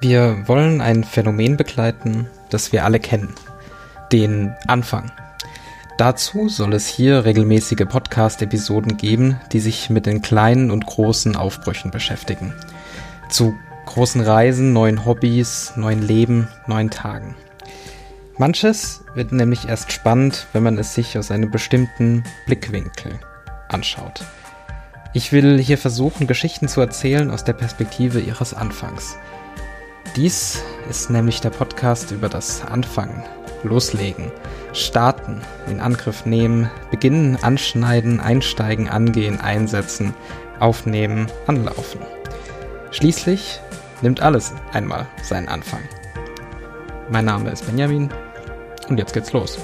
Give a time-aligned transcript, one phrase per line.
[0.00, 3.34] Wir wollen ein Phänomen begleiten, das wir alle kennen.
[4.12, 5.10] Den Anfang.
[5.96, 11.90] Dazu soll es hier regelmäßige Podcast-Episoden geben, die sich mit den kleinen und großen Aufbrüchen
[11.90, 12.52] beschäftigen.
[13.30, 13.54] Zu
[13.86, 17.34] großen Reisen, neuen Hobbys, neuen Leben, neuen Tagen.
[18.36, 23.18] Manches wird nämlich erst spannend, wenn man es sich aus einem bestimmten Blickwinkel
[23.68, 24.22] anschaut.
[25.14, 29.16] Ich will hier versuchen, Geschichten zu erzählen aus der Perspektive ihres Anfangs.
[30.16, 33.22] Dies ist nämlich der Podcast über das Anfangen,
[33.64, 34.32] Loslegen,
[34.72, 40.14] Starten, in Angriff nehmen, beginnen, anschneiden, einsteigen, angehen, einsetzen,
[40.58, 42.00] aufnehmen, anlaufen.
[42.92, 43.60] Schließlich
[44.00, 45.82] nimmt alles einmal seinen Anfang.
[47.10, 48.08] Mein Name ist Benjamin
[48.88, 49.58] und jetzt geht's los.